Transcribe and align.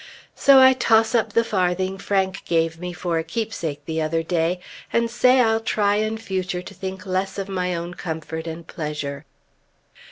So 0.33 0.57
I 0.59 0.73
toss 0.73 1.13
up 1.13 1.33
the 1.33 1.43
farthing 1.43 1.99
Frank 1.99 2.43
gave 2.45 2.79
me 2.79 2.91
for 2.91 3.19
a 3.19 3.23
keepsake 3.23 3.85
the 3.85 4.01
other 4.01 4.23
day, 4.23 4.59
and 4.91 5.11
say 5.11 5.39
I'll 5.39 5.59
try 5.59 5.97
in 5.97 6.17
future 6.17 6.63
to 6.63 6.73
think 6.73 7.05
less 7.05 7.37
of 7.37 7.47
my 7.47 7.75
own 7.75 7.93
comfort 7.93 8.47
and 8.47 8.65
pleasure. 8.65 9.25